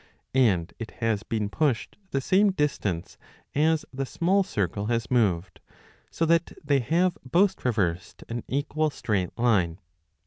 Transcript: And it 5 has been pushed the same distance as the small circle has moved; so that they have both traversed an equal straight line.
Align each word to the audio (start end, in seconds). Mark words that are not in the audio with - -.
And 0.33 0.73
it 0.79 0.89
5 0.89 0.99
has 1.01 1.21
been 1.21 1.47
pushed 1.47 1.95
the 2.09 2.21
same 2.21 2.53
distance 2.53 3.19
as 3.53 3.85
the 3.93 4.07
small 4.07 4.41
circle 4.41 4.87
has 4.87 5.11
moved; 5.11 5.59
so 6.09 6.25
that 6.25 6.53
they 6.63 6.79
have 6.79 7.19
both 7.23 7.55
traversed 7.55 8.23
an 8.27 8.43
equal 8.47 8.89
straight 8.89 9.37
line. 9.37 9.77